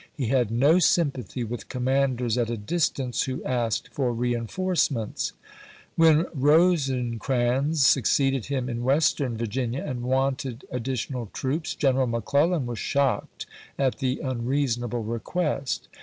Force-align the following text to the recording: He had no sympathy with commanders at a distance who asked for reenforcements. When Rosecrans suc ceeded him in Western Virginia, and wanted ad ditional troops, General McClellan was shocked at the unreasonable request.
He 0.17 0.29
had 0.29 0.49
no 0.49 0.79
sympathy 0.79 1.43
with 1.43 1.69
commanders 1.69 2.35
at 2.35 2.49
a 2.49 2.57
distance 2.57 3.25
who 3.25 3.43
asked 3.43 3.89
for 3.93 4.11
reenforcements. 4.13 5.33
When 5.95 6.25
Rosecrans 6.33 7.85
suc 7.85 8.05
ceeded 8.05 8.45
him 8.45 8.67
in 8.67 8.83
Western 8.83 9.37
Virginia, 9.37 9.83
and 9.85 10.01
wanted 10.01 10.65
ad 10.73 10.85
ditional 10.85 11.31
troops, 11.33 11.75
General 11.75 12.07
McClellan 12.07 12.65
was 12.65 12.79
shocked 12.79 13.45
at 13.77 13.99
the 13.99 14.19
unreasonable 14.23 15.03
request. 15.03 15.87